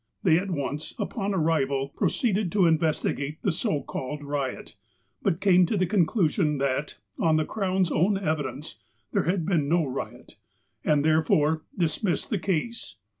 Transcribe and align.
They 0.23 0.39
at 0.39 0.49
once, 0.49 0.95
upon 0.97 1.31
arrival, 1.35 1.89
proceeded 1.89 2.51
to 2.53 2.65
in 2.65 2.79
vestigate 2.79 3.43
the 3.43 3.51
so 3.51 3.83
called 3.83 4.23
riot; 4.23 4.75
but 5.21 5.39
came 5.39 5.67
to 5.67 5.77
the 5.77 5.85
conclusion 5.85 6.57
that, 6.57 6.97
on 7.19 7.37
the 7.37 7.45
Crown' 7.45 7.81
s 7.81 7.91
own 7.91 8.17
evidence, 8.17 8.79
there 9.13 9.25
had 9.25 9.45
been 9.45 9.69
no 9.69 9.85
riot, 9.85 10.37
and, 10.83 11.05
therefore, 11.05 11.65
dismissed 11.77 12.31
the 12.31 12.39
case. 12.39 12.95